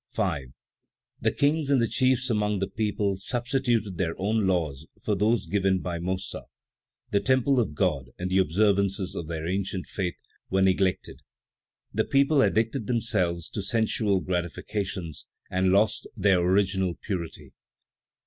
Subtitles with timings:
[0.13, 0.45] 5.
[1.19, 5.77] The kings and the chiefs among the people substituted their own laws for those given
[5.77, 6.45] by Mossa;
[7.11, 10.17] the temple of God and the observances of their ancient faith
[10.49, 11.21] were neglected;
[11.93, 17.53] the people addicted themselves to sensual gratifications and lost their original purity.